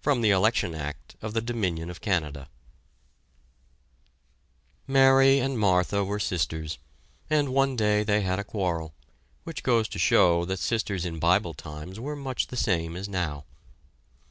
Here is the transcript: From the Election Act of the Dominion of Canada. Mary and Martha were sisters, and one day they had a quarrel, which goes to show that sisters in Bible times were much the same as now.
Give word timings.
From 0.00 0.22
the 0.22 0.30
Election 0.30 0.74
Act 0.74 1.14
of 1.20 1.34
the 1.34 1.42
Dominion 1.42 1.90
of 1.90 2.00
Canada. 2.00 2.48
Mary 4.86 5.40
and 5.40 5.58
Martha 5.58 6.02
were 6.04 6.18
sisters, 6.18 6.78
and 7.28 7.50
one 7.52 7.76
day 7.76 8.02
they 8.02 8.22
had 8.22 8.38
a 8.38 8.44
quarrel, 8.44 8.94
which 9.44 9.62
goes 9.62 9.88
to 9.88 9.98
show 9.98 10.46
that 10.46 10.58
sisters 10.58 11.04
in 11.04 11.18
Bible 11.18 11.52
times 11.52 12.00
were 12.00 12.16
much 12.16 12.46
the 12.46 12.56
same 12.56 12.96
as 12.96 13.10
now. 13.10 13.44